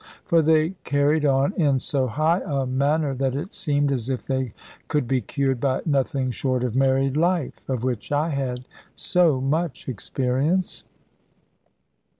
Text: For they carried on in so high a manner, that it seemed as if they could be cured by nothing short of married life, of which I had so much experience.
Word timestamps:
For 0.25 0.41
they 0.41 0.71
carried 0.83 1.27
on 1.27 1.53
in 1.53 1.77
so 1.77 2.07
high 2.07 2.39
a 2.43 2.65
manner, 2.65 3.13
that 3.13 3.35
it 3.35 3.53
seemed 3.53 3.91
as 3.91 4.09
if 4.09 4.25
they 4.25 4.51
could 4.87 5.07
be 5.07 5.21
cured 5.21 5.59
by 5.61 5.81
nothing 5.85 6.31
short 6.31 6.63
of 6.63 6.75
married 6.75 7.15
life, 7.15 7.69
of 7.69 7.83
which 7.83 8.11
I 8.11 8.29
had 8.29 8.65
so 8.95 9.39
much 9.39 9.87
experience. 9.87 10.85